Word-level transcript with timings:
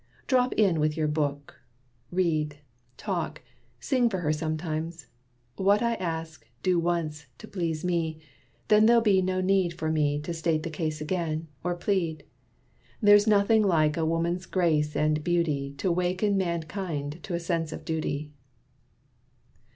Drop 0.25 0.51
in 0.53 0.79
with 0.79 0.97
your 0.97 1.07
book 1.07 1.57
Read, 2.11 2.57
talk, 2.97 3.43
sing 3.79 4.09
for 4.09 4.21
her 4.21 4.33
sometimes. 4.33 5.05
What 5.57 5.83
I 5.83 5.93
ask, 5.93 6.49
Do 6.63 6.79
once, 6.79 7.27
to 7.37 7.47
please 7.47 7.85
me: 7.85 8.19
then 8.67 8.87
there'll 8.87 9.03
be 9.03 9.21
no 9.21 9.41
need 9.41 9.75
For 9.75 9.91
me 9.91 10.19
to 10.21 10.33
state 10.33 10.63
the 10.63 10.71
case 10.71 11.01
again, 11.01 11.49
or 11.63 11.75
plead. 11.75 12.23
There's 12.99 13.27
nothing 13.27 13.61
like 13.61 13.95
a 13.95 14.03
woman's 14.03 14.47
grace 14.47 14.95
and 14.95 15.23
beauty 15.23 15.73
To 15.77 15.91
waken 15.91 16.35
mankind 16.35 17.19
to 17.21 17.35
a 17.35 17.39
sense 17.39 17.71
of 17.71 17.85
duty." 17.85 18.31